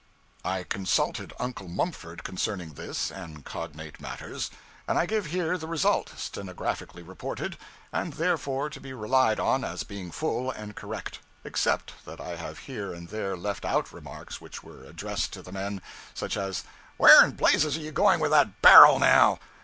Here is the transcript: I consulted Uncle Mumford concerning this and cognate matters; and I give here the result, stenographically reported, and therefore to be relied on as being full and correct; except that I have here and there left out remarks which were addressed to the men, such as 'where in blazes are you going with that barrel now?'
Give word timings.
I 0.43 0.63
consulted 0.63 1.31
Uncle 1.39 1.67
Mumford 1.67 2.23
concerning 2.23 2.73
this 2.73 3.11
and 3.11 3.45
cognate 3.45 4.01
matters; 4.01 4.49
and 4.87 4.97
I 4.97 5.05
give 5.05 5.27
here 5.27 5.59
the 5.59 5.67
result, 5.67 6.11
stenographically 6.17 7.03
reported, 7.03 7.55
and 7.93 8.13
therefore 8.13 8.71
to 8.71 8.79
be 8.81 8.93
relied 8.93 9.39
on 9.39 9.63
as 9.63 9.83
being 9.83 10.09
full 10.09 10.49
and 10.49 10.75
correct; 10.75 11.19
except 11.43 12.03
that 12.05 12.19
I 12.19 12.35
have 12.35 12.57
here 12.65 12.91
and 12.95 13.09
there 13.09 13.37
left 13.37 13.63
out 13.63 13.93
remarks 13.93 14.41
which 14.41 14.63
were 14.63 14.83
addressed 14.85 15.33
to 15.33 15.43
the 15.43 15.51
men, 15.51 15.83
such 16.15 16.35
as 16.35 16.63
'where 16.97 17.23
in 17.23 17.33
blazes 17.33 17.77
are 17.77 17.81
you 17.81 17.91
going 17.91 18.19
with 18.19 18.31
that 18.31 18.59
barrel 18.63 18.97
now?' 18.97 19.37